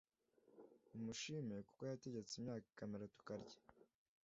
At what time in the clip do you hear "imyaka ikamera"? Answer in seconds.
2.35-3.11